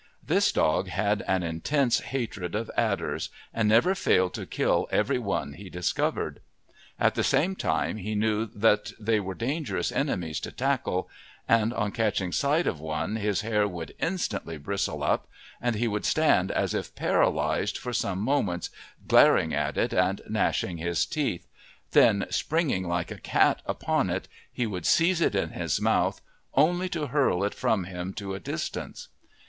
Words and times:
This 0.25 0.51
dog 0.51 0.87
had 0.87 1.21
an 1.27 1.43
intense 1.43 1.99
hatred 1.99 2.55
of 2.55 2.71
adders 2.75 3.29
and 3.53 3.69
never 3.69 3.93
failed 3.93 4.33
to 4.33 4.47
kill 4.47 4.87
every 4.89 5.19
one 5.19 5.53
he 5.53 5.69
discovered. 5.69 6.39
At 6.99 7.13
the 7.13 7.23
same 7.23 7.55
time 7.55 7.97
he 7.97 8.15
knew 8.15 8.47
that 8.55 8.93
they 8.99 9.19
were 9.19 9.35
dangerous 9.35 9.91
enemies 9.91 10.39
to 10.39 10.51
tackle, 10.51 11.07
and 11.47 11.71
on 11.71 11.91
catching 11.91 12.31
sight 12.31 12.65
of 12.65 12.79
one 12.79 13.17
his 13.17 13.41
hair 13.41 13.67
would 13.67 13.93
instantly 13.99 14.57
bristle 14.57 15.03
up, 15.03 15.27
and 15.61 15.75
he 15.75 15.87
would 15.87 16.05
stand 16.05 16.49
as 16.49 16.73
if 16.73 16.95
paralysed 16.95 17.77
for 17.77 17.93
some 17.93 18.17
moments, 18.21 18.71
glaring 19.07 19.53
at 19.53 19.77
it 19.77 19.93
and 19.93 20.21
gnashing 20.27 20.77
his 20.77 21.05
teeth, 21.05 21.45
then 21.91 22.25
springing 22.31 22.87
like 22.87 23.11
a 23.11 23.19
cat 23.19 23.61
upon 23.67 24.09
it 24.09 24.27
he 24.51 24.65
would 24.65 24.87
seize 24.87 25.21
it 25.21 25.35
in 25.35 25.51
his 25.51 25.79
mouth, 25.79 26.21
only 26.55 26.89
to 26.89 27.05
hurl 27.05 27.43
it 27.43 27.53
from 27.53 27.83
him 27.83 28.13
to 28.15 28.33
a 28.33 28.39
distance. 28.39 29.07